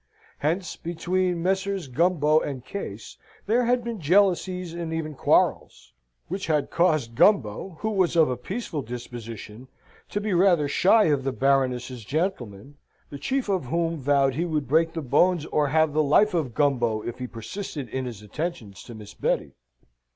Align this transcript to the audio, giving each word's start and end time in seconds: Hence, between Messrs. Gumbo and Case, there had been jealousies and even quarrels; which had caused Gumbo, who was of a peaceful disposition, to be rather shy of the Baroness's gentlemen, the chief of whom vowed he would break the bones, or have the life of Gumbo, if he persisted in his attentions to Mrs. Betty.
Hence, 0.39 0.77
between 0.77 1.43
Messrs. 1.43 1.87
Gumbo 1.87 2.39
and 2.39 2.65
Case, 2.65 3.17
there 3.45 3.65
had 3.65 3.83
been 3.83 4.01
jealousies 4.01 4.73
and 4.73 4.91
even 4.91 5.13
quarrels; 5.13 5.93
which 6.27 6.47
had 6.47 6.71
caused 6.71 7.13
Gumbo, 7.13 7.77
who 7.81 7.91
was 7.91 8.15
of 8.15 8.27
a 8.27 8.35
peaceful 8.35 8.81
disposition, 8.81 9.67
to 10.09 10.19
be 10.19 10.33
rather 10.33 10.67
shy 10.67 11.03
of 11.03 11.23
the 11.23 11.31
Baroness's 11.31 12.03
gentlemen, 12.03 12.77
the 13.11 13.19
chief 13.19 13.47
of 13.47 13.65
whom 13.65 13.97
vowed 13.99 14.33
he 14.33 14.43
would 14.43 14.67
break 14.67 14.91
the 14.93 15.03
bones, 15.03 15.45
or 15.45 15.67
have 15.67 15.93
the 15.93 16.01
life 16.01 16.33
of 16.33 16.55
Gumbo, 16.55 17.03
if 17.03 17.19
he 17.19 17.27
persisted 17.27 17.87
in 17.87 18.05
his 18.05 18.23
attentions 18.23 18.81
to 18.85 18.95
Mrs. 18.95 19.21
Betty. 19.21 19.51